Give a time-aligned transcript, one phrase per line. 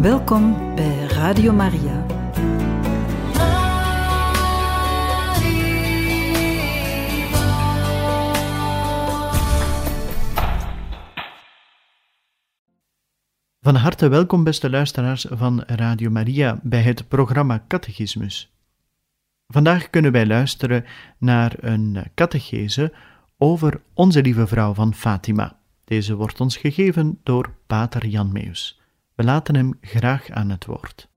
[0.00, 2.06] Welkom bij Radio Maria.
[13.60, 18.52] Van harte welkom, beste luisteraars van Radio Maria, bij het programma Catechismus.
[19.46, 20.84] Vandaag kunnen wij luisteren
[21.18, 22.92] naar een catechese
[23.38, 25.58] over Onze Lieve Vrouw van Fatima.
[25.84, 28.79] Deze wordt ons gegeven door Pater Jan Meus.
[29.20, 31.09] We laten hem graag aan het woord.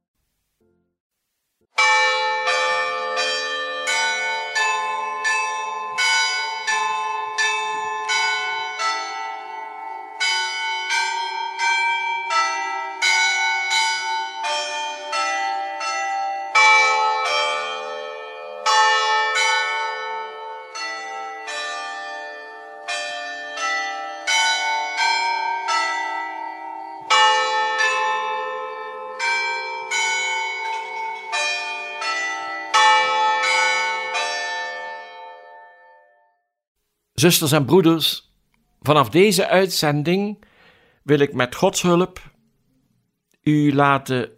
[37.24, 38.32] Zusters en broeders,
[38.82, 40.46] vanaf deze uitzending
[41.04, 42.32] wil ik met Gods hulp
[43.44, 44.30] u laten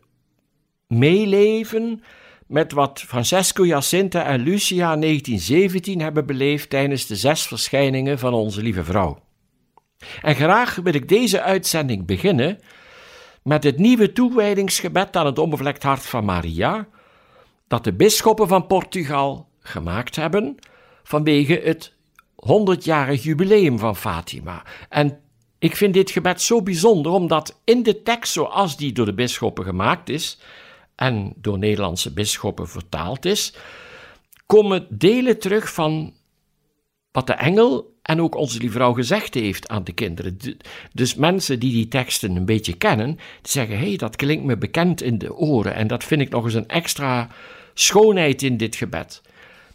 [0.88, 2.03] meeleven
[2.47, 8.33] met wat Francesco Jacinta en Lucia in 1917 hebben beleefd tijdens de zes verschijningen van
[8.33, 9.20] onze lieve vrouw.
[10.22, 12.59] En graag wil ik deze uitzending beginnen
[13.44, 16.88] met het nieuwe toewijdingsgebed aan het onbevlekt hart van Maria,
[17.67, 20.58] dat de bisschoppen van Portugal gemaakt hebben
[21.03, 21.94] vanwege het
[22.45, 24.63] 100-jarig jubileum van Fatima.
[24.89, 25.19] En
[25.59, 29.65] ik vind dit gebed zo bijzonder, omdat in de tekst zoals die door de bisschoppen
[29.65, 30.39] gemaakt is
[30.95, 33.53] en door Nederlandse bisschoppen vertaald is,
[34.45, 36.13] komen delen terug van
[37.11, 40.37] wat de engel en ook onze lieve vrouw gezegd heeft aan de kinderen.
[40.93, 44.57] Dus mensen die die teksten een beetje kennen, die zeggen: hé, hey, dat klinkt me
[44.57, 45.75] bekend in de oren.
[45.75, 47.30] En dat vind ik nog eens een extra
[47.73, 49.21] schoonheid in dit gebed.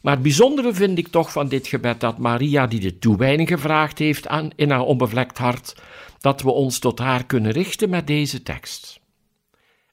[0.00, 3.98] Maar het bijzondere vind ik toch van dit gebed dat Maria, die de toewijding gevraagd
[3.98, 5.82] heeft aan, in haar onbevlekt hart,
[6.20, 9.00] dat we ons tot haar kunnen richten met deze tekst.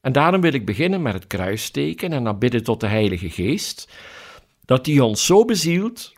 [0.01, 3.91] En daarom wil ik beginnen met het kruisteken en dan bidden tot de Heilige Geest,
[4.65, 6.13] dat die ons zo bezielt,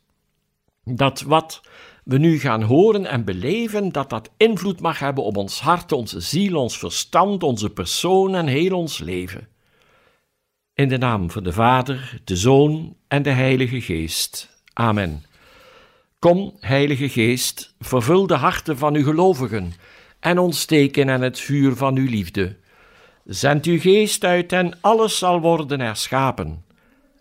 [0.83, 1.61] dat wat
[2.03, 6.19] we nu gaan horen en beleven, dat dat invloed mag hebben op ons hart, onze
[6.19, 9.47] ziel, ons verstand, onze persoon en heel ons leven.
[10.79, 14.62] In de naam van de Vader, de Zoon en de Heilige Geest.
[14.73, 15.23] Amen.
[16.19, 19.73] Kom, Heilige Geest, vervul de harten van uw gelovigen
[20.19, 22.56] en ontsteken aan het vuur van uw liefde.
[23.25, 26.63] Zend uw geest uit en alles zal worden herschapen,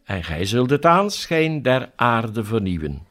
[0.04, 3.06] en gij zult het aanschijn der aarde vernieuwen.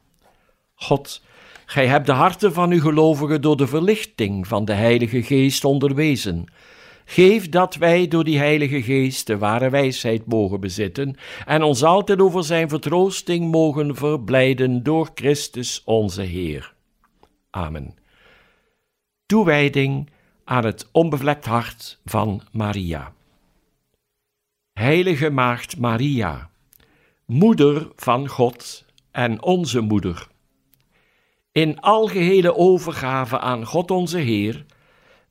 [0.76, 1.22] God,
[1.66, 6.48] gij hebt de harten van uw gelovigen door de verlichting van de Heilige Geest onderwezen
[7.10, 12.20] Geef dat wij door die Heilige Geest de ware wijsheid mogen bezitten en ons altijd
[12.20, 16.74] over zijn vertroosting mogen verblijden door Christus onze Heer.
[17.50, 17.96] Amen.
[19.26, 20.10] Toewijding
[20.44, 23.14] aan het onbevlekt hart van Maria.
[24.74, 26.50] Heilige Maagd Maria,
[27.26, 30.28] Moeder van God en onze Moeder.
[31.52, 34.66] In algehele overgave aan God onze Heer,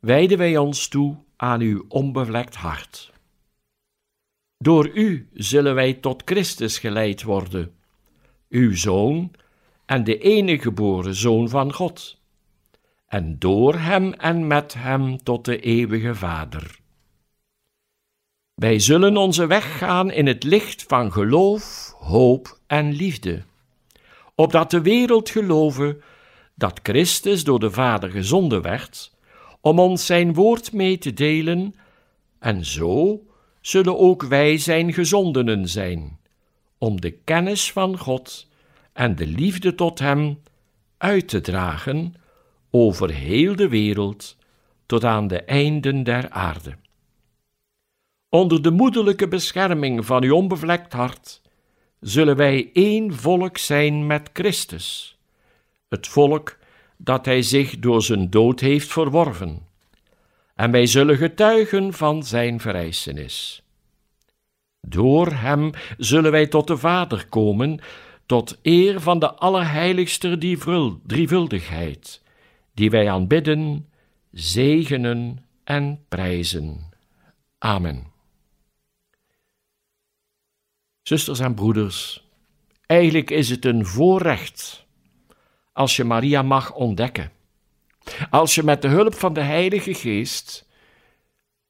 [0.01, 3.13] wijden wij ons toe aan uw onbevlekt hart.
[4.59, 7.75] Door u zullen wij tot Christus geleid worden,
[8.49, 9.31] uw Zoon
[9.87, 12.21] en de enige geboren Zoon van God,
[13.07, 16.79] en door hem en met hem tot de eeuwige Vader.
[18.55, 23.43] Wij zullen onze weg gaan in het licht van geloof, hoop en liefde,
[24.35, 26.03] opdat de wereld geloven
[26.55, 29.16] dat Christus door de Vader gezonden werd
[29.67, 31.75] om ons zijn woord mee te delen,
[32.39, 33.23] en zo
[33.61, 36.19] zullen ook wij zijn gezondenen zijn,
[36.79, 38.49] om de kennis van God
[38.93, 40.43] en de liefde tot Hem
[40.99, 42.15] uit te dragen
[42.71, 44.37] over heel de wereld
[44.87, 46.77] tot aan de einden der aarde.
[48.29, 51.43] Onder de moederlijke bescherming van uw onbevlekt hart
[52.01, 55.19] zullen wij één volk zijn met Christus,
[55.89, 56.57] het volk
[56.97, 59.67] dat hij zich door zijn dood heeft verworven.
[60.55, 63.63] En wij zullen getuigen van zijn verrijzenis.
[64.81, 67.81] Door hem zullen wij tot de Vader komen,
[68.27, 70.39] tot eer van de Allerheiligste
[71.07, 72.23] drievuldigheid,
[72.75, 73.89] die wij aanbidden,
[74.33, 76.91] zegenen en prijzen.
[77.59, 78.07] Amen.
[81.03, 82.25] Zusters en broeders,
[82.87, 84.86] eigenlijk is het een voorrecht
[85.77, 87.33] als je Maria mag ontdekken.
[88.31, 90.67] Als je met de hulp van de Heilige Geest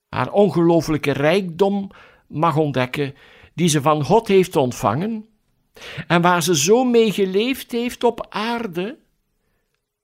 [0.08, 1.91] haar ongelooflijke rijkdom
[2.26, 3.14] mag ontdekken
[3.55, 5.26] die ze van God heeft ontvangen
[6.06, 8.99] en waar ze zo mee geleefd heeft op aarde,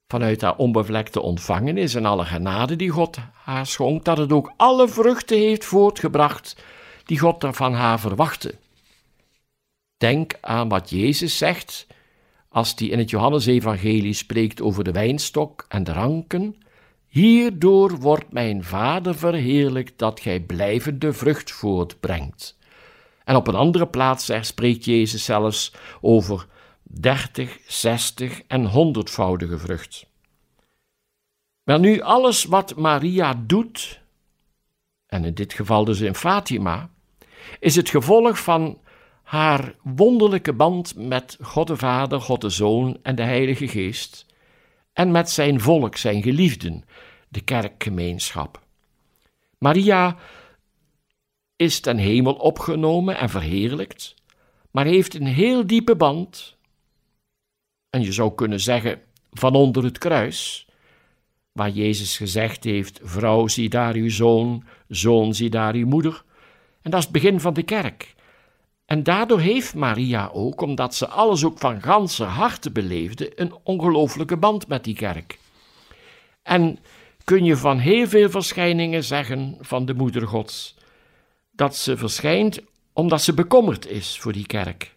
[0.07, 4.89] vanuit haar onbevlekte ontvangenis en alle genade die God haar schonk, dat het ook alle
[4.89, 6.57] vruchten heeft voortgebracht
[7.05, 8.55] die God er van haar verwachtte.
[9.97, 11.87] Denk aan wat Jezus zegt
[12.53, 16.57] als hij in het Johannesevangelie spreekt over de wijnstok en de ranken.
[17.09, 22.59] Hierdoor wordt mijn Vader verheerlijkt dat gij blijvende vrucht voortbrengt.
[23.25, 26.47] En op een andere plaats spreekt Jezus zelfs over
[26.83, 30.07] dertig, zestig en honderdvoudige vrucht.
[31.63, 34.01] Wel nu, alles wat Maria doet,
[35.07, 36.91] en in dit geval dus in Fatima,
[37.61, 38.79] is het gevolg van
[39.33, 44.27] haar wonderlijke band met God de Vader, God de Zoon en de Heilige Geest,
[44.93, 46.85] en met zijn volk, zijn geliefden,
[47.29, 48.63] de kerkgemeenschap.
[49.59, 50.17] Maria
[51.57, 54.15] is ten hemel opgenomen en verheerlijkt,
[54.71, 56.57] maar heeft een heel diepe band,
[57.91, 59.01] en je zou kunnen zeggen
[59.31, 60.69] van onder het kruis,
[61.53, 66.25] waar Jezus gezegd heeft: Vrouw, zie daar uw zoon, zoon, zie daar uw moeder.
[66.83, 68.15] En dat is het begin van de kerk.
[68.85, 74.37] En daardoor heeft Maria ook, omdat ze alles ook van ganse harte beleefde, een ongelooflijke
[74.37, 75.39] band met die kerk.
[76.43, 76.79] En
[77.25, 80.77] kun je van heel veel verschijningen zeggen van de Moeder Gods,
[81.51, 82.61] dat ze verschijnt
[82.93, 84.95] omdat ze bekommerd is voor die kerk.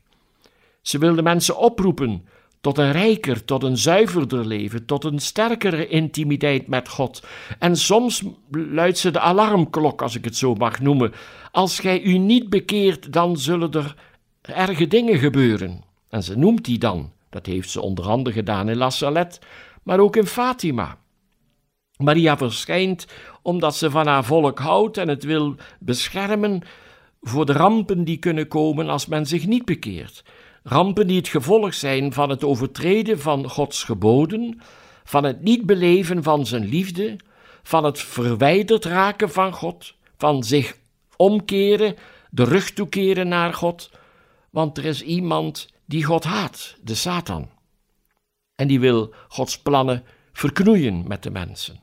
[0.81, 2.27] Ze wil de mensen oproepen
[2.65, 7.23] tot een rijker, tot een zuiverder leven, tot een sterkere intimiteit met God.
[7.59, 11.13] En soms luidt ze de alarmklok, als ik het zo mag noemen.
[11.51, 13.95] Als gij u niet bekeert, dan zullen er
[14.41, 15.83] erge dingen gebeuren.
[16.09, 17.11] En ze noemt die dan.
[17.29, 18.91] Dat heeft ze onder andere gedaan in La
[19.83, 20.97] maar ook in Fatima.
[21.97, 23.07] Maria verschijnt
[23.41, 26.61] omdat ze van haar volk houdt en het wil beschermen
[27.21, 30.23] voor de rampen die kunnen komen als men zich niet bekeert.
[30.67, 34.61] Rampen die het gevolg zijn van het overtreden van Gods geboden,
[35.03, 37.15] van het niet beleven van zijn liefde,
[37.63, 40.77] van het verwijderd raken van God, van zich
[41.17, 41.95] omkeren,
[42.29, 43.91] de rug toekeren naar God,
[44.49, 47.49] want er is iemand die God haat, de Satan.
[48.55, 51.79] En die wil Gods plannen verknoeien met de mensen.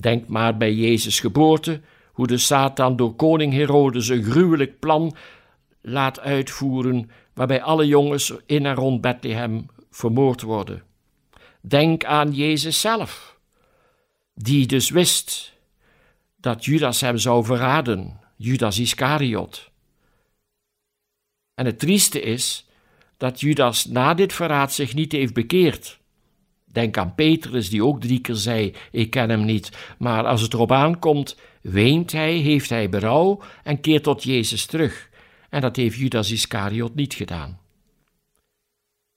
[0.00, 1.80] Denk maar bij Jezus' geboorte,
[2.12, 5.16] hoe de Satan door koning Herodes een gruwelijk plan
[5.80, 10.82] laat uitvoeren, waarbij alle jongens in en rond Bethlehem vermoord worden.
[11.60, 13.38] Denk aan Jezus zelf,
[14.34, 15.52] die dus wist
[16.36, 19.70] dat Judas hem zou verraden, Judas Iscariot.
[21.54, 22.68] En het trieste is
[23.16, 25.98] dat Judas na dit verraad zich niet heeft bekeerd.
[26.64, 29.94] Denk aan Petrus, die ook drie keer zei: Ik ken hem niet.
[29.98, 35.09] Maar als het erop aankomt, weent hij, heeft hij berouw en keert tot Jezus terug.
[35.50, 37.58] En dat heeft Judas Iscariot niet gedaan.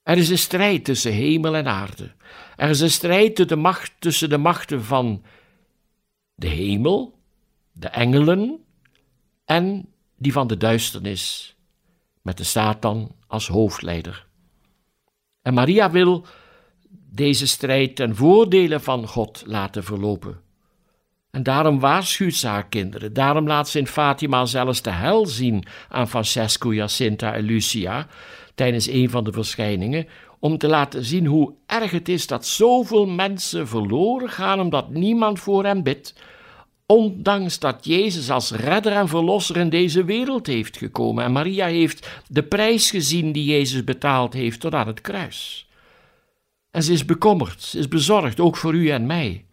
[0.04, 2.12] Er is een strijd tussen hemel en aarde.
[2.56, 5.24] Er is een strijd tussen de, macht, tussen de machten van
[6.36, 7.20] de hemel,
[7.72, 8.64] de engelen
[9.46, 11.56] en die van de duisternis,
[12.22, 14.28] met de Satan als hoofdleider.
[15.42, 16.26] En Maria wil
[17.10, 20.43] deze strijd ten voordele van God laten verlopen.
[21.34, 23.14] En daarom waarschuwt ze haar kinderen.
[23.14, 28.08] Daarom laat ze in Fatima zelfs de hel zien aan Francesco, Jacinta en Lucia
[28.56, 30.08] tijdens een van de verschijningen,
[30.40, 35.40] om te laten zien hoe erg het is dat zoveel mensen verloren gaan omdat niemand
[35.40, 36.16] voor hen bidt,
[36.86, 41.24] ondanks dat Jezus als redder en verlosser in deze wereld heeft gekomen.
[41.24, 45.68] En Maria heeft de prijs gezien die Jezus betaald heeft tot aan het kruis.
[46.72, 49.46] En ze is bekommerd, ze is bezorgd, ook voor u en mij.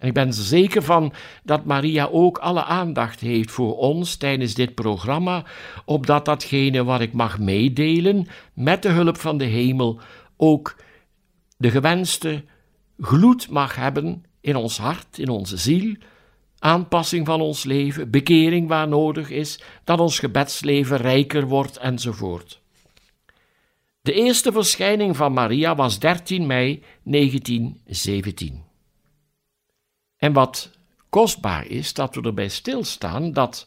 [0.00, 1.12] En ik ben er zeker van
[1.44, 5.44] dat Maria ook alle aandacht heeft voor ons tijdens dit programma,
[5.84, 10.00] opdat datgene wat ik mag meedelen, met de hulp van de hemel,
[10.36, 10.76] ook
[11.56, 12.44] de gewenste
[12.98, 15.94] gloed mag hebben in ons hart, in onze ziel,
[16.58, 22.60] aanpassing van ons leven, bekering waar nodig is, dat ons gebedsleven rijker wordt enzovoort.
[24.02, 28.69] De eerste verschijning van Maria was 13 mei 1917.
[30.20, 30.70] En wat
[31.08, 33.66] kostbaar is, dat we erbij stilstaan dat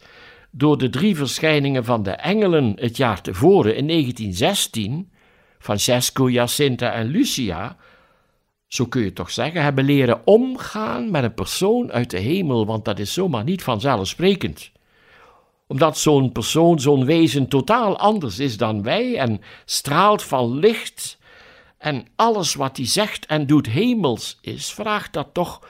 [0.52, 5.12] door de drie verschijningen van de engelen het jaar tevoren, in 1916,
[5.60, 7.78] Francesco, Jacinta en Lucia,
[8.68, 12.86] zo kun je toch zeggen, hebben leren omgaan met een persoon uit de hemel, want
[12.86, 14.72] dat is zomaar niet vanzelfsprekend.
[15.68, 21.18] Omdat zo'n persoon, zo'n wezen totaal anders is dan wij en straalt van licht
[21.78, 25.62] en alles wat hij zegt en doet hemels is, vraagt dat toch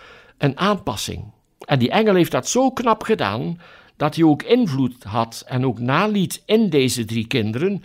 [0.44, 1.32] een aanpassing.
[1.60, 3.60] En die engel heeft dat zo knap gedaan
[3.98, 7.84] dat hij ook invloed had en ook naliet in deze drie kinderen.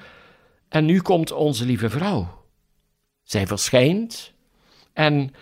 [0.68, 2.44] En nu komt onze lieve vrouw.
[3.22, 4.32] Zij verschijnt
[4.92, 5.34] en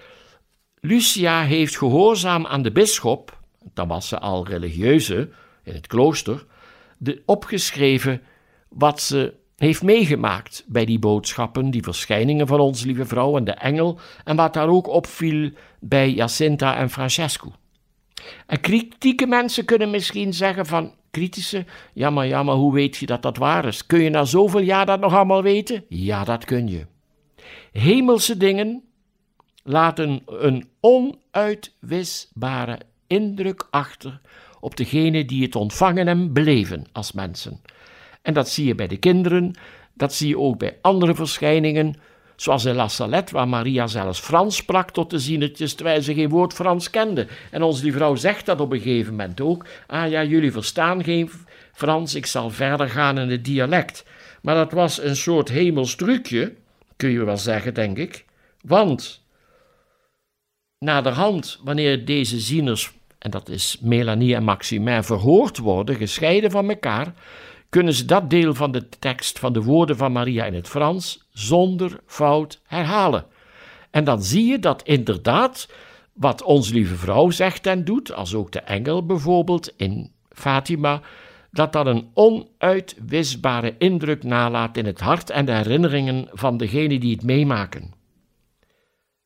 [0.81, 3.41] Lucia heeft gehoorzaam aan de bisschop,
[3.75, 5.31] dan was ze al religieuze
[5.63, 6.47] in het klooster,
[6.99, 8.23] de, opgeschreven
[8.69, 13.53] wat ze heeft meegemaakt bij die boodschappen, die verschijningen van onze lieve vrouw en de
[13.53, 17.53] engel, en wat daar ook opviel bij Jacinta en Francesco.
[18.47, 23.07] En kritieke mensen kunnen misschien zeggen van, kritische, ja maar, ja maar hoe weet je
[23.07, 23.87] dat dat waar is?
[23.87, 25.85] Kun je na zoveel jaar dat nog allemaal weten?
[25.89, 26.87] Ja, dat kun je.
[27.73, 28.83] Hemelse dingen
[29.63, 34.21] laten een onuitwisbare indruk achter
[34.61, 37.61] op degene die het ontvangen en beleven als mensen.
[38.26, 39.54] En dat zie je bij de kinderen,
[39.95, 41.95] dat zie je ook bij andere verschijningen,
[42.37, 46.28] zoals in La Salette, waar Maria zelfs Frans sprak tot de zienetjes, terwijl ze geen
[46.28, 47.26] woord Frans kende.
[47.50, 49.66] En onze die vrouw zegt dat op een gegeven moment ook.
[49.87, 51.30] Ah ja, jullie verstaan geen
[51.73, 54.04] Frans, ik zal verder gaan in het dialect.
[54.42, 56.54] Maar dat was een soort hemels trucje,
[56.97, 58.25] kun je wel zeggen, denk ik.
[58.61, 59.25] Want
[60.78, 67.14] naderhand, wanneer deze zieners, en dat is Melanie en Maximin, verhoord worden, gescheiden van elkaar,
[67.76, 71.28] kunnen ze dat deel van de tekst van de woorden van Maria in het Frans
[71.30, 73.26] zonder fout herhalen.
[73.90, 75.68] En dan zie je dat inderdaad
[76.12, 81.00] wat onze lieve vrouw zegt en doet, als ook de engel bijvoorbeeld in Fatima,
[81.50, 87.14] dat dat een onuitwisbare indruk nalaat in het hart en de herinneringen van degenen die
[87.14, 87.92] het meemaken.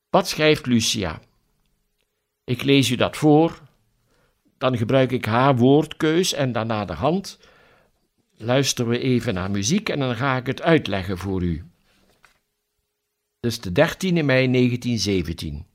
[0.09, 1.21] Wat schrijft Lucia?
[2.45, 3.61] Ik lees u dat voor,
[4.59, 7.39] dan gebruik ik haar woordkeus en daarna de hand
[8.41, 11.65] luisteren we even naar muziek en dan ga ik het uitleggen voor u.
[13.41, 15.67] Dus de 13 mei 1917.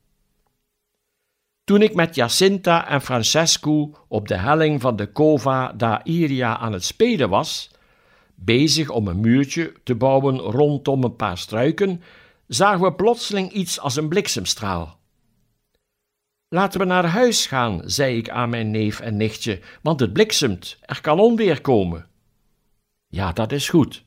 [1.64, 6.72] Toen ik met Jacinta en Francesco op de helling van de Cova da Iria aan
[6.72, 7.70] het spelen was,
[8.34, 12.02] bezig om een muurtje te bouwen rondom een paar struiken,
[12.46, 14.98] zagen we plotseling iets als een bliksemstraal.
[16.48, 20.78] Laten we naar huis gaan, zei ik aan mijn neef en nichtje, want het bliksemt,
[20.80, 22.05] er kan onweer komen.
[23.06, 24.04] Ja, dat is goed.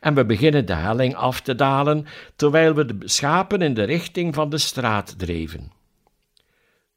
[0.00, 2.06] En we beginnen de helling af te dalen,
[2.36, 5.72] terwijl we de schapen in de richting van de straat dreven.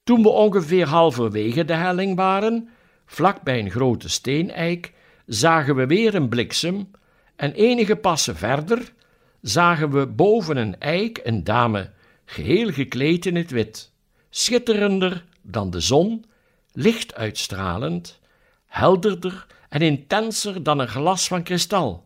[0.04, 2.70] Toen we ongeveer halverwege de helling waren,
[3.06, 4.94] vlak bij een grote steeneik,
[5.26, 6.92] zagen we weer een bliksem
[7.36, 8.94] en enige passen verder
[9.42, 11.92] zagen we boven een eik een dame,
[12.26, 13.92] geheel gekleed in het wit,
[14.30, 16.26] schitterender dan de zon,
[16.74, 18.20] licht uitstralend,
[18.66, 22.06] helderder en intenser dan een glas van kristal,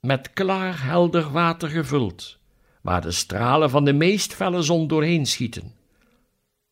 [0.00, 2.38] met klaar helder water gevuld,
[2.80, 5.74] waar de stralen van de meest felle zon doorheen schieten.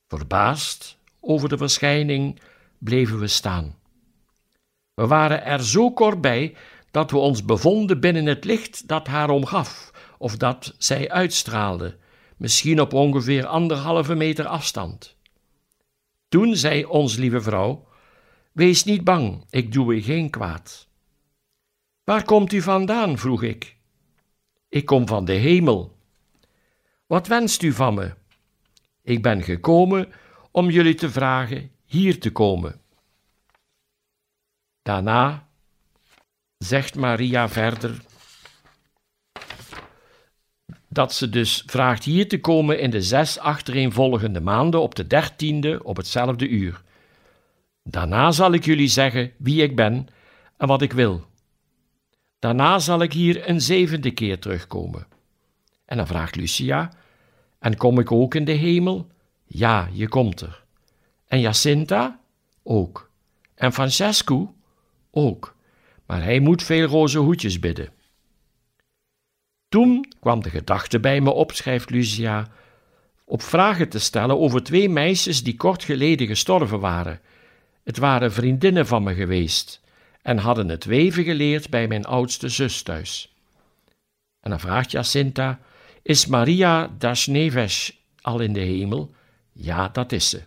[0.09, 2.41] Verbaasd over de verschijning
[2.79, 3.77] bleven we staan.
[4.95, 6.57] We waren er zo kort bij
[6.91, 11.97] dat we ons bevonden binnen het licht dat haar omgaf, of dat zij uitstraalde,
[12.37, 15.17] misschien op ongeveer anderhalve meter afstand.
[16.29, 17.84] Toen zei ons lieve vrouw:
[18.55, 20.89] Wees niet bang, ik doe u geen kwaad.
[22.05, 23.19] Waar komt u vandaan?
[23.19, 23.77] vroeg ik.
[24.69, 25.97] Ik kom van de hemel.
[27.07, 28.15] Wat wenst u van me?
[29.03, 30.13] Ik ben gekomen
[30.51, 32.81] om jullie te vragen hier te komen.
[34.83, 35.49] Daarna
[36.59, 38.05] zegt Maria verder
[40.89, 45.85] dat ze dus vraagt hier te komen in de zes achtereenvolgende maanden op de dertiende
[45.85, 46.84] op hetzelfde uur.
[47.89, 50.07] Daarna zal ik jullie zeggen wie ik ben
[50.57, 51.25] en wat ik wil.
[52.39, 55.07] Daarna zal ik hier een zevende keer terugkomen.
[55.85, 56.93] En dan vraagt Lucia:
[57.59, 59.11] En kom ik ook in de hemel?
[59.45, 60.65] Ja, je komt er.
[61.27, 62.21] En Jacinta?
[62.63, 63.11] Ook.
[63.55, 64.55] En Francesco?
[65.11, 65.57] Ook.
[66.07, 67.93] Maar hij moet veel roze hoedjes bidden.
[69.69, 72.49] Toen kwam de gedachte bij me op, schrijft Lucia,
[73.25, 77.21] op vragen te stellen over twee meisjes die kort geleden gestorven waren
[77.85, 79.81] het waren vriendinnen van me geweest
[80.23, 83.35] en hadden het weven geleerd bij mijn oudste zus thuis.
[84.41, 85.61] En dan vraagt Jacinta:
[86.03, 89.15] Is Maria Dasneves al in de hemel?
[89.53, 90.43] Ja, dat is ze.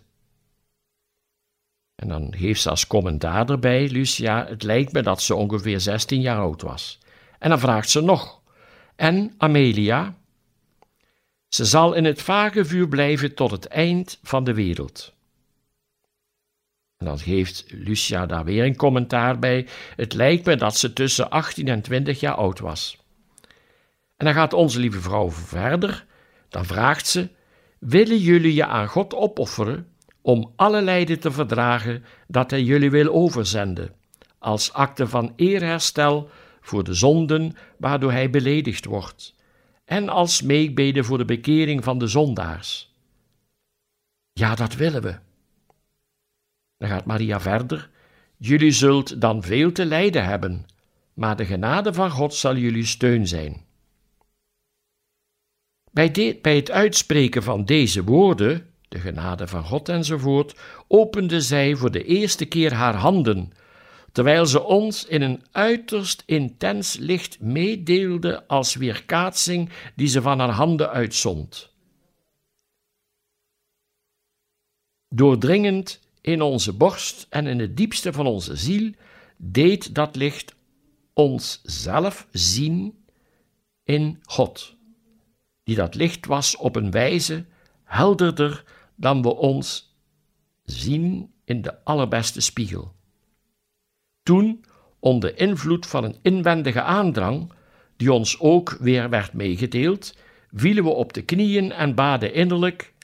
[1.94, 6.20] En dan geeft ze als commentaar erbij, Lucia, het lijkt me dat ze ongeveer 16
[6.20, 6.98] jaar oud was.
[7.38, 8.40] En dan vraagt ze nog:
[8.96, 10.16] En Amelia?
[11.48, 15.16] Ze zal in het vage vuur blijven tot het eind van de wereld.
[16.98, 19.66] En dan geeft Lucia daar weer een commentaar bij.
[19.96, 22.98] Het lijkt me dat ze tussen 18 en 20 jaar oud was.
[24.16, 26.06] En dan gaat onze lieve vrouw verder.
[26.48, 27.28] Dan vraagt ze:
[27.78, 29.86] Willen jullie je aan God opofferen
[30.22, 33.94] om alle lijden te verdragen dat hij jullie wil overzenden,
[34.38, 39.34] als akte van eerherstel voor de zonden waardoor hij beledigd wordt,
[39.84, 42.94] en als smeekbede voor de bekering van de zondaars.
[44.32, 45.27] Ja, dat willen we.
[46.78, 47.90] Dan gaat Maria verder.
[48.36, 50.66] Jullie zult dan veel te lijden hebben,
[51.14, 53.66] maar de genade van God zal jullie steun zijn.
[55.92, 60.58] Bij, bij het uitspreken van deze woorden, de genade van God enzovoort,
[60.88, 63.52] opende zij voor de eerste keer haar handen,
[64.12, 70.50] terwijl ze ons in een uiterst intens licht meedeelde als weerkaatsing die ze van haar
[70.50, 71.72] handen uitzond.
[75.08, 78.92] Doordringend in onze borst en in het diepste van onze ziel
[79.36, 80.54] deed dat licht
[81.12, 83.04] ons zelf zien
[83.84, 84.76] in God,
[85.64, 87.44] die dat licht was op een wijze
[87.84, 88.64] helderder
[88.96, 89.96] dan we ons
[90.64, 92.92] zien in de allerbeste spiegel.
[94.22, 94.64] Toen,
[94.98, 97.52] onder invloed van een inwendige aandrang,
[97.96, 100.16] die ons ook weer werd meegedeeld,
[100.52, 102.94] vielen we op de knieën en baden innerlijk: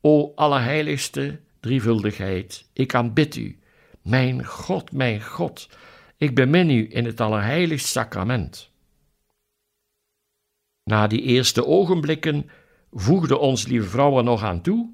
[0.00, 3.58] O Allerheiligste drievuldigheid, ik aanbid u,
[4.02, 5.68] mijn God, mijn God,
[6.16, 8.70] ik bemin u in het Allerheiligst sacrament.
[10.84, 12.50] Na die eerste ogenblikken
[12.92, 14.90] voegde ons lieve vrouw er nog aan toe: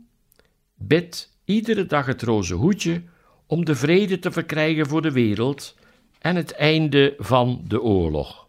[0.75, 3.03] bid iedere dag het roze hoedje
[3.47, 5.77] om de vrede te verkrijgen voor de wereld
[6.19, 8.47] en het einde van de oorlog.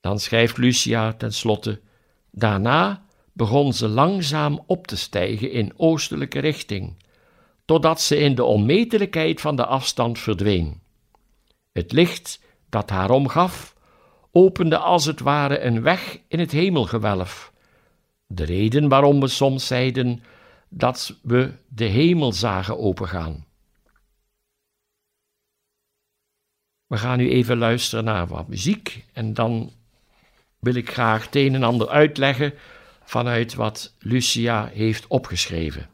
[0.00, 1.80] Dan schrijft Lucia tenslotte:
[2.30, 6.96] Daarna begon ze langzaam op te stijgen in oostelijke richting,
[7.64, 10.80] totdat ze in de onmetelijkheid van de afstand verdween.
[11.72, 13.76] Het licht dat haar omgaf,
[14.30, 17.52] opende als het ware een weg in het hemelgewelf.
[18.26, 20.22] De reden waarom we soms zeiden
[20.68, 23.46] dat we de hemel zagen opengaan.
[26.86, 29.72] We gaan nu even luisteren naar wat muziek en dan
[30.58, 32.54] wil ik graag het een en ander uitleggen
[33.12, 35.91] vanuit wat Lucia heeft opgeschreven.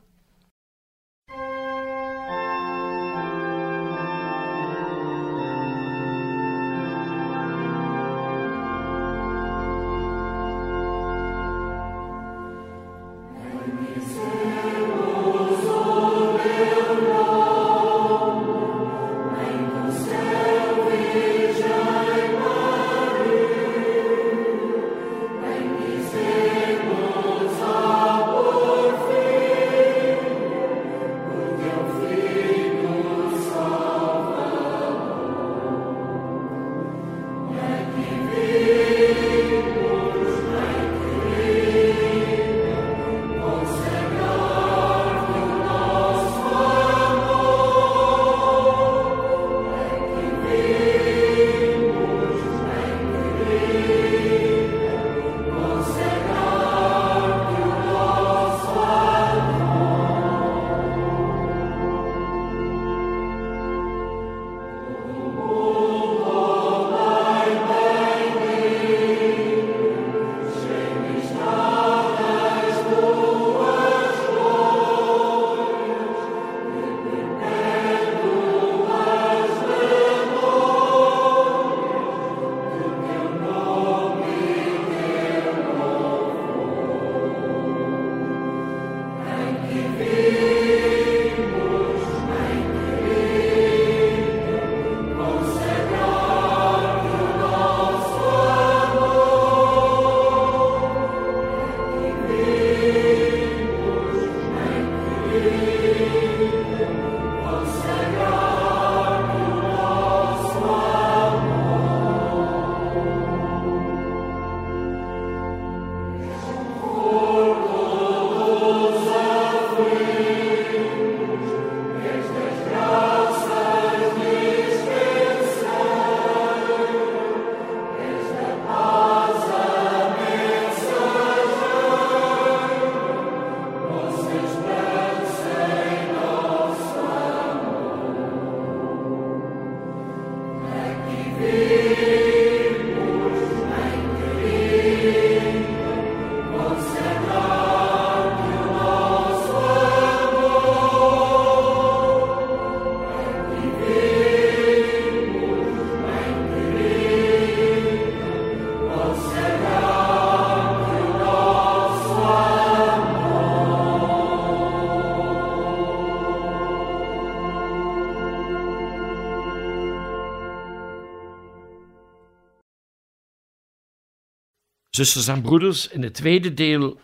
[174.98, 176.98] Zusters en broeders, in het tweede deel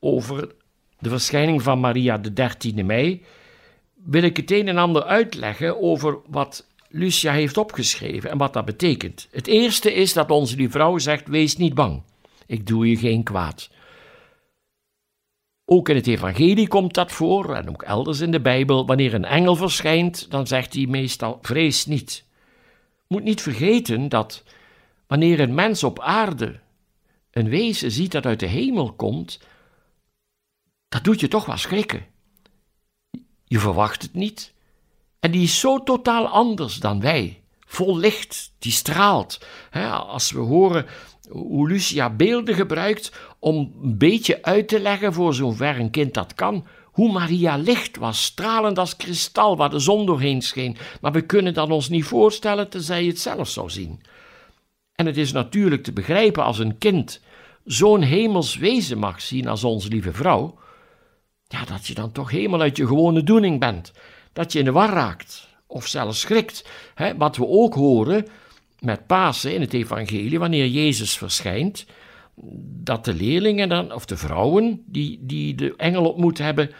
[0.00, 0.54] over
[0.98, 3.24] de verschijning van Maria de 13e mei
[3.94, 8.64] wil ik het een en ander uitleggen over wat Lucia heeft opgeschreven en wat dat
[8.64, 9.28] betekent.
[9.30, 12.02] Het eerste is dat onze die vrouw zegt: Wees niet bang,
[12.46, 13.70] ik doe je geen kwaad.
[15.64, 18.86] Ook in het Evangelie komt dat voor en ook elders in de Bijbel.
[18.86, 22.24] Wanneer een engel verschijnt, dan zegt hij meestal: Vrees niet.
[23.08, 24.44] Moet niet vergeten dat
[25.06, 26.64] wanneer een mens op aarde
[27.36, 29.40] een wezen ziet dat uit de hemel komt,
[30.88, 32.06] dat doet je toch wel schrikken.
[33.44, 34.54] Je verwacht het niet.
[35.20, 37.42] En die is zo totaal anders dan wij.
[37.66, 39.46] Vol licht, die straalt.
[40.06, 40.86] als we horen
[41.28, 46.34] hoe Lucia beelden gebruikt om een beetje uit te leggen, voor zover een kind dat
[46.34, 50.76] kan, hoe Maria licht was, stralend als kristal waar de zon doorheen scheen.
[51.00, 54.00] Maar we kunnen dat ons niet voorstellen tenzij je het zelf zou zien.
[54.96, 57.20] En het is natuurlijk te begrijpen als een kind
[57.64, 60.58] zo'n hemels wezen mag zien als onze lieve vrouw,
[61.48, 63.92] ja, dat je dan toch helemaal uit je gewone doening bent.
[64.32, 66.68] Dat je in de war raakt of zelfs schrikt.
[66.94, 68.26] Hè, wat we ook horen
[68.80, 71.86] met Pasen in het evangelie, wanneer Jezus verschijnt,
[72.82, 76.70] dat de leerlingen dan, of de vrouwen die, die de engel ontmoet hebben,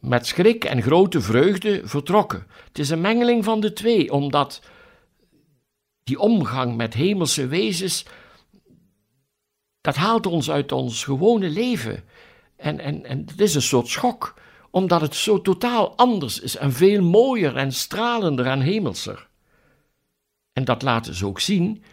[0.00, 2.46] met schrik en grote vreugde vertrokken.
[2.68, 4.62] Het is een mengeling van de twee, omdat
[6.04, 8.04] die omgang met hemelse wezens,
[9.80, 12.04] dat haalt ons uit ons gewone leven.
[12.56, 14.34] En, en, en het is een soort schok,
[14.70, 19.28] omdat het zo totaal anders is en veel mooier en stralender en hemelser.
[20.52, 21.84] En dat laten ze ook zien,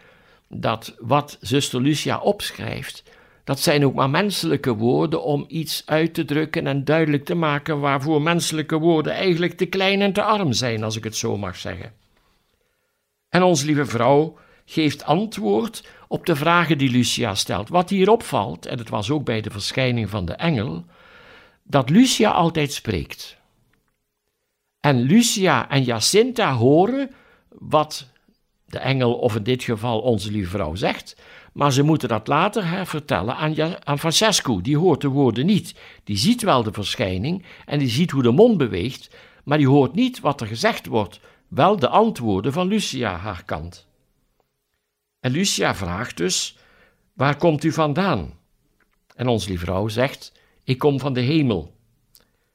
[0.48, 3.02] dat wat zuster Lucia opschrijft,
[3.44, 7.80] dat zijn ook maar menselijke woorden om iets uit te drukken en duidelijk te maken
[7.80, 11.56] waarvoor menselijke woorden eigenlijk te klein en te arm zijn, als ik het zo mag
[11.56, 11.92] zeggen.
[13.30, 17.68] En onze lieve vrouw geeft antwoord op de vragen die Lucia stelt.
[17.68, 20.84] Wat hier opvalt, en het was ook bij de verschijning van de engel,
[21.62, 23.38] dat Lucia altijd spreekt.
[24.80, 27.10] En Lucia en Jacinta horen
[27.48, 28.08] wat
[28.64, 31.16] de engel, of in dit geval onze lieve vrouw, zegt,
[31.52, 34.60] maar ze moeten dat later hè, vertellen aan, aan Francesco.
[34.60, 35.74] Die hoort de woorden niet.
[36.04, 39.94] Die ziet wel de verschijning en die ziet hoe de mond beweegt, maar die hoort
[39.94, 43.88] niet wat er gezegd wordt, wel de antwoorden van Lucia, haar kant.
[45.20, 46.58] En Lucia vraagt dus:
[47.12, 48.38] Waar komt u vandaan?
[49.14, 50.32] En lieve vrouw zegt:
[50.64, 51.74] Ik kom van de hemel.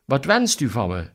[0.06, 1.10] Wat wenst u van me?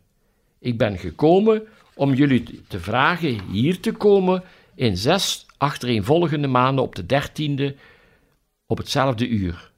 [0.59, 4.43] Ik ben gekomen om jullie te vragen hier te komen
[4.75, 7.77] in zes achtereenvolgende maanden op de dertiende
[8.67, 9.73] op hetzelfde uur.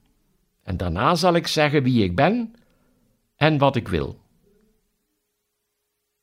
[0.62, 2.54] En daarna zal ik zeggen wie ik ben
[3.36, 4.21] en wat ik wil.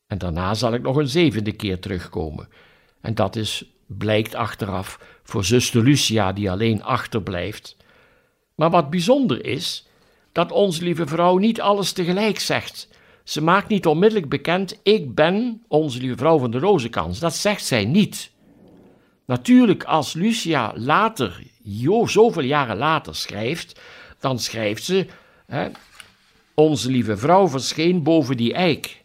[0.09, 2.47] En daarna zal ik nog een zevende keer terugkomen.
[3.01, 7.77] En dat is blijkt achteraf voor zuster Lucia, die alleen achterblijft.
[8.55, 9.87] Maar wat bijzonder is,
[10.31, 12.89] dat onze lieve vrouw niet alles tegelijk zegt.
[13.23, 17.19] Ze maakt niet onmiddellijk bekend: Ik ben onze lieve vrouw van de rozenkans.
[17.19, 18.31] Dat zegt zij niet.
[19.25, 23.79] Natuurlijk, als Lucia later, jo, zoveel jaren later schrijft,
[24.19, 25.05] dan schrijft ze:
[25.45, 25.69] hè,
[26.53, 28.98] Onze lieve vrouw verscheen boven die eik.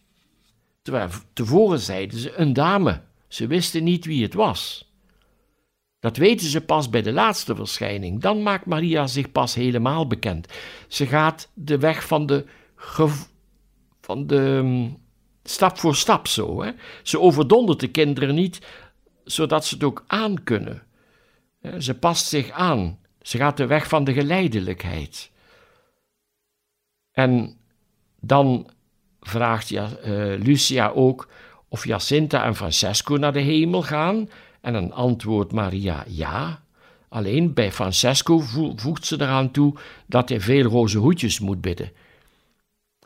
[0.84, 3.00] Terwijl tevoren zeiden ze een dame.
[3.28, 4.92] Ze wisten niet wie het was.
[6.00, 8.20] Dat weten ze pas bij de laatste verschijning.
[8.20, 10.52] Dan maakt Maria zich pas helemaal bekend.
[10.88, 12.44] Ze gaat de weg van de,
[14.00, 14.98] van de mm,
[15.42, 16.62] stap voor stap zo.
[16.62, 16.70] Hè?
[17.02, 18.66] Ze overdondert de kinderen niet,
[19.24, 20.82] zodat ze het ook aan kunnen.
[21.78, 22.98] Ze past zich aan.
[23.22, 25.30] Ze gaat de weg van de geleidelijkheid.
[27.12, 27.56] En
[28.20, 28.70] dan
[29.28, 31.28] vraagt ja, uh, Lucia ook
[31.68, 34.28] of Jacinta en Francesco naar de hemel gaan?
[34.60, 36.62] En dan antwoordt Maria ja.
[37.08, 38.42] Alleen bij Francesco
[38.76, 39.74] voegt ze eraan toe
[40.06, 41.92] dat hij veel roze hoedjes moet bidden.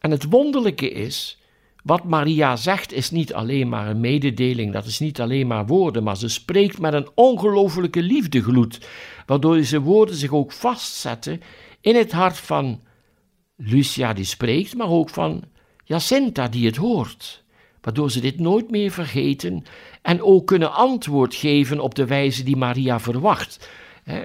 [0.01, 1.39] En het wonderlijke is,
[1.83, 6.03] wat Maria zegt is niet alleen maar een mededeling, dat is niet alleen maar woorden,
[6.03, 8.89] maar ze spreekt met een ongelofelijke liefdegloed,
[9.27, 11.41] waardoor deze woorden zich ook vastzetten
[11.81, 12.81] in het hart van
[13.57, 15.45] Lucia die spreekt, maar ook van
[15.89, 17.45] Jacinta die het hoort
[17.81, 19.65] waardoor ze dit nooit meer vergeten
[20.03, 23.69] en ook kunnen antwoord geven op de wijze die Maria verwacht.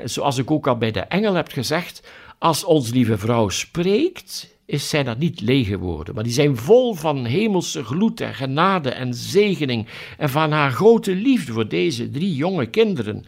[0.03, 4.89] Zoals ik ook al bij de engel heb gezegd, als ons lieve vrouw spreekt, is
[4.89, 9.13] zij dat niet lege woorden, maar die zijn vol van hemelse gloed en genade en
[9.13, 13.25] zegening en van haar grote liefde voor deze drie jonge kinderen.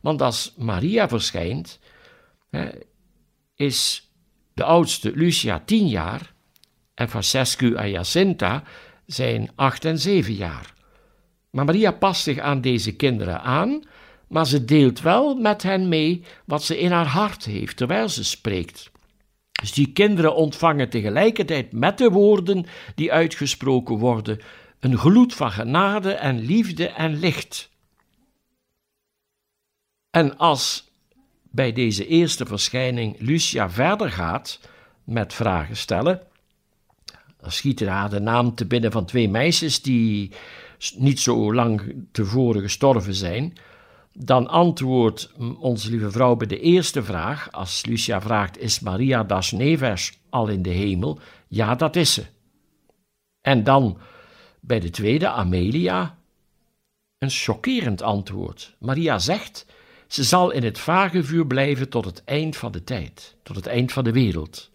[0.00, 1.80] Want als Maria verschijnt,
[3.56, 4.10] is
[4.54, 6.36] de oudste Lucia tien jaar
[6.98, 8.62] en Francescu en Jacinta
[9.06, 10.72] zijn acht en zeven jaar.
[11.50, 13.82] Maar Maria past zich aan deze kinderen aan,
[14.28, 18.24] maar ze deelt wel met hen mee wat ze in haar hart heeft terwijl ze
[18.24, 18.90] spreekt.
[19.52, 24.40] Dus die kinderen ontvangen tegelijkertijd met de woorden die uitgesproken worden
[24.80, 27.70] een gloed van genade en liefde en licht.
[30.10, 30.90] En als
[31.42, 34.60] bij deze eerste verschijning Lucia verder gaat
[35.04, 36.27] met vragen stellen,
[37.40, 40.32] dan schiet haar de naam te binnen van twee meisjes die
[40.96, 43.52] niet zo lang tevoren gestorven zijn.
[44.12, 49.52] Dan antwoordt onze lieve vrouw bij de eerste vraag, als Lucia vraagt: Is Maria das
[49.52, 51.18] Neves al in de hemel?
[51.48, 52.24] Ja, dat is ze.
[53.40, 53.98] En dan
[54.60, 56.18] bij de tweede, Amelia,
[57.18, 58.76] een chockerend antwoord.
[58.78, 59.66] Maria zegt:
[60.06, 63.92] Ze zal in het vagevuur blijven tot het eind van de tijd, tot het eind
[63.92, 64.70] van de wereld.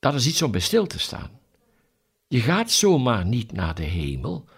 [0.00, 1.30] Dat is iets om bij stil te staan.
[2.28, 4.48] Je gaat zomaar niet naar de hemel.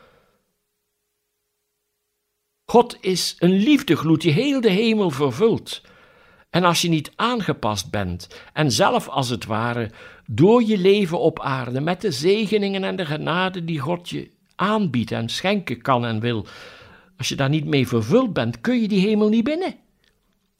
[2.64, 5.82] God is een liefdegloed die heel de hemel vervult.
[6.50, 9.90] En als je niet aangepast bent en zelf als het ware
[10.26, 15.12] door je leven op aarde met de zegeningen en de genade die God je aanbiedt
[15.12, 16.46] en schenken kan en wil,
[17.16, 19.76] als je daar niet mee vervuld bent, kun je die hemel niet binnen.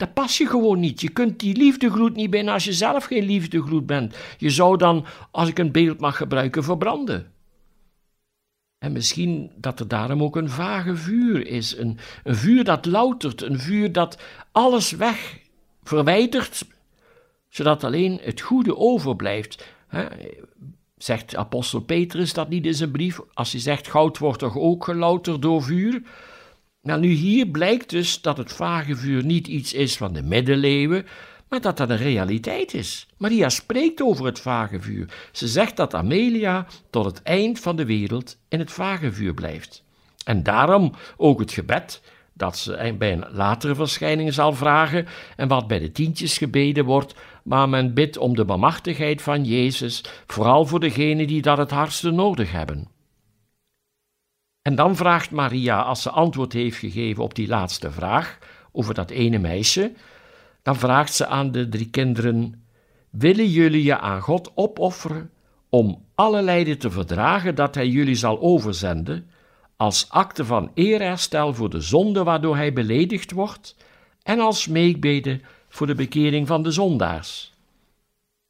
[0.02, 1.00] Dat pas je gewoon niet.
[1.00, 4.16] Je kunt die liefdegloed niet binnen als je zelf geen liefdegloed bent.
[4.38, 7.32] Je zou dan, als ik een beeld mag gebruiken, verbranden.
[8.78, 11.76] En misschien dat er daarom ook een vage vuur is.
[11.76, 15.38] Een, een vuur dat loutert, een vuur dat alles weg
[15.82, 16.64] verwijdert,
[17.48, 19.66] zodat alleen het goede overblijft.
[20.96, 23.20] Zegt apostel Petrus dat niet in zijn brief?
[23.34, 26.02] Als hij zegt goud wordt toch ook gelouterd door vuur?
[26.82, 31.06] Nou, nu hier blijkt dus dat het vage vuur niet iets is van de middeleeuwen,
[31.48, 33.06] maar dat dat een realiteit is.
[33.16, 35.28] Maria spreekt over het vage vuur.
[35.32, 39.84] Ze zegt dat Amelia tot het eind van de wereld in het vage vuur blijft.
[40.24, 45.66] En daarom ook het gebed dat ze bij een latere verschijning zal vragen en wat
[45.66, 47.14] bij de tientjes gebeden wordt,
[47.44, 52.10] maar men bidt om de bemachtigheid van Jezus, vooral voor degenen die dat het hardste
[52.10, 52.88] nodig hebben.
[54.62, 58.38] En dan vraagt Maria, als ze antwoord heeft gegeven op die laatste vraag
[58.72, 59.92] over dat ene meisje,
[60.62, 62.64] dan vraagt ze aan de drie kinderen:
[63.10, 65.30] Willen jullie je aan God opofferen
[65.68, 69.30] om alle lijden te verdragen dat Hij jullie zal overzenden,
[69.76, 73.76] als akte van eerherstel voor de zonde waardoor Hij beledigd wordt,
[74.22, 77.54] en als meekbede voor de bekering van de zondaars?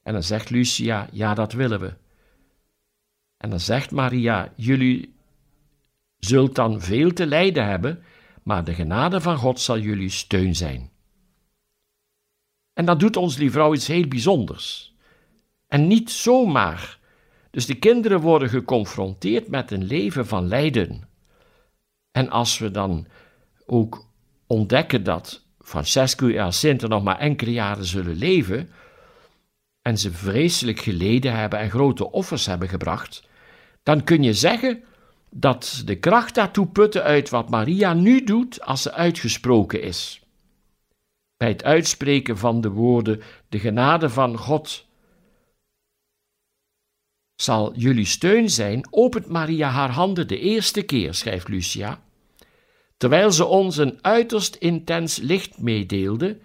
[0.02, 1.94] En dan zegt Lucia: Ja, dat willen we.
[3.36, 5.11] En dan zegt Maria: Jullie
[6.26, 8.04] zult dan veel te lijden hebben,
[8.42, 10.90] maar de genade van God zal jullie steun zijn.
[12.72, 14.94] En dan doet ons die vrouw iets heel bijzonders.
[15.66, 16.98] En niet zomaar.
[17.50, 21.08] Dus de kinderen worden geconfronteerd met een leven van lijden.
[22.10, 23.06] En als we dan
[23.66, 24.06] ook
[24.46, 28.70] ontdekken dat Francesco en Jacinta nog maar enkele jaren zullen leven,
[29.82, 33.28] en ze vreselijk geleden hebben en grote offers hebben gebracht,
[33.82, 34.82] dan kun je zeggen
[35.34, 40.20] dat de kracht daartoe putten uit wat Maria nu doet als ze uitgesproken is.
[41.36, 44.86] Bij het uitspreken van de woorden: De genade van God
[47.34, 52.02] zal jullie steun zijn, opent Maria haar handen de eerste keer, schrijft Lucia,
[52.96, 56.38] terwijl ze ons een uiterst intens licht meedeelde,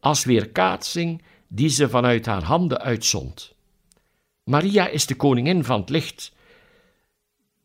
[0.00, 3.54] als weerkaatsing die ze vanuit haar handen uitzond.
[4.44, 6.32] Maria is de koningin van het licht.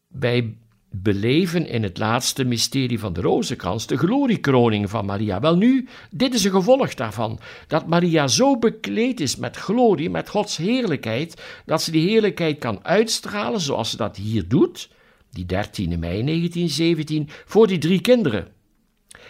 [0.07, 0.57] Bij
[0.95, 5.39] beleven in het laatste mysterie van de rozenkrans de gloriekroning van Maria.
[5.39, 10.29] Wel nu, dit is een gevolg daarvan, dat Maria zo bekleed is met glorie, met
[10.29, 14.89] Gods heerlijkheid, dat ze die heerlijkheid kan uitstralen zoals ze dat hier doet,
[15.31, 18.47] die 13 mei 1917, voor die drie kinderen.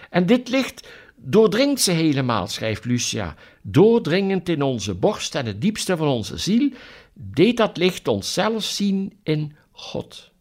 [0.10, 5.98] En dit licht doordringt ze helemaal, schrijft Lucia, doordringend in onze borst en het diepste
[5.98, 6.70] van onze ziel,
[7.14, 10.33] deed dat licht ons zelf zien in God.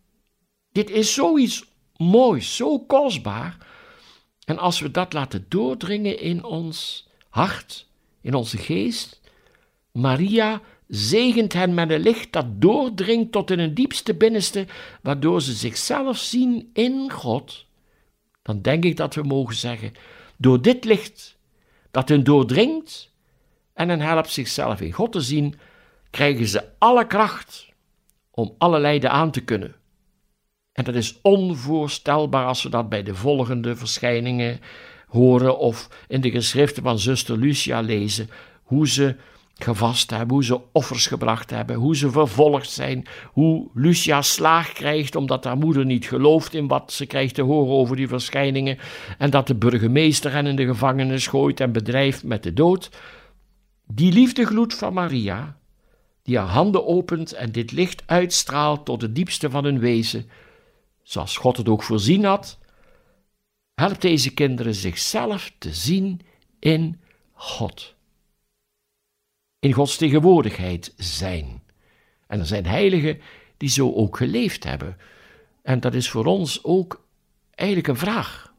[0.73, 1.65] Dit is zoiets
[1.97, 3.57] moois, zo kostbaar.
[4.45, 7.87] En als we dat laten doordringen in ons hart,
[8.21, 9.21] in onze geest,
[9.93, 14.67] Maria zegent hen met een licht dat doordringt tot in hun diepste binnenste,
[15.03, 17.67] waardoor ze zichzelf zien in God.
[18.43, 19.93] Dan denk ik dat we mogen zeggen,
[20.37, 21.37] door dit licht
[21.91, 23.11] dat hun doordringt
[23.75, 25.55] en hen helpt zichzelf in God te zien,
[26.11, 27.69] krijgen ze alle kracht
[28.31, 29.75] om alle lijden aan te kunnen.
[30.73, 34.61] En dat is onvoorstelbaar als we dat bij de volgende verschijningen
[35.07, 38.31] horen of in de geschriften van zuster Lucia lezen,
[38.63, 39.17] hoe ze
[39.55, 45.17] gevast hebben, hoe ze offers gebracht hebben, hoe ze vervolgd zijn, hoe Lucia slaag krijgt
[45.17, 48.79] omdat haar moeder niet gelooft in wat ze krijgt te horen over die verschijningen
[49.19, 52.91] en dat de burgemeester hen in de gevangenis gooit en bedrijft met de dood.
[53.87, 55.57] Die liefdegloed van Maria,
[56.23, 60.29] die haar handen opent en dit licht uitstraalt tot het diepste van hun wezen,
[61.03, 62.59] zoals God het ook voorzien had,
[63.75, 66.21] helpt deze kinderen zichzelf te zien
[66.59, 67.01] in
[67.33, 67.95] God
[69.63, 71.63] in Gods tegenwoordigheid zijn.
[72.27, 73.21] En er zijn heiligen
[73.57, 74.97] die zo ook geleefd hebben.
[75.63, 77.05] En dat is voor ons ook
[77.55, 78.55] eigenlijk een vraag.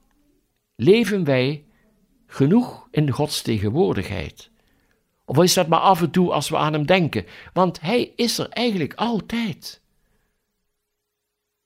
[0.75, 1.65] Leven wij
[2.27, 4.49] genoeg in Gods tegenwoordigheid?
[5.25, 7.25] Of is dat maar af en toe als we aan Hem denken?
[7.53, 9.81] Want Hij is er eigenlijk altijd.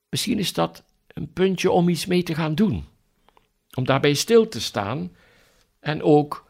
[0.09, 2.85] Misschien is dat een puntje om iets mee te gaan doen.
[3.73, 5.15] Om daarbij stil te staan
[5.79, 6.49] en ook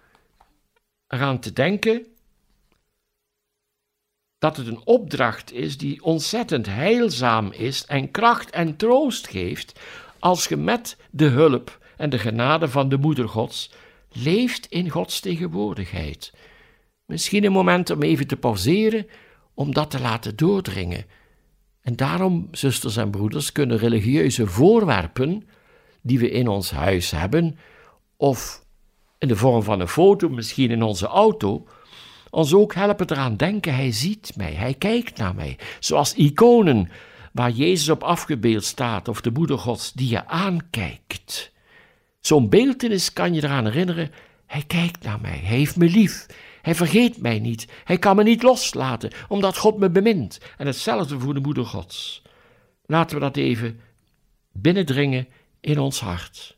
[1.08, 2.06] eraan te denken
[4.38, 9.80] dat het een opdracht is die ontzettend heilzaam is en kracht en troost geeft
[10.20, 13.72] als je met de hulp en de genade van de Moeder Gods
[14.12, 16.34] leeft in Gods tegenwoordigheid.
[17.06, 19.08] Misschien een moment om even te pauzeren,
[19.54, 21.06] om dat te laten doordringen.
[21.88, 25.48] En daarom, zusters en broeders, kunnen religieuze voorwerpen
[26.02, 27.58] die we in ons huis hebben,
[28.18, 28.66] of
[29.18, 31.68] in de vorm van een foto, misschien in onze auto,
[32.30, 35.58] ons ook helpen eraan denken, hij ziet mij, hij kijkt naar mij.
[35.80, 36.90] Zoals iconen
[37.32, 41.52] waar Jezus op afgebeeld staat of de moeder Gods die je aankijkt.
[42.20, 44.12] Zo'n beeldenis kan je eraan herinneren,
[44.46, 46.26] hij kijkt naar mij, hij heeft me lief,
[46.68, 50.40] hij vergeet mij niet, hij kan me niet loslaten, omdat God me bemint.
[50.58, 52.22] En hetzelfde voor de moeder Gods.
[52.86, 53.80] Laten we dat even
[54.52, 55.28] binnendringen
[55.60, 56.58] in ons hart.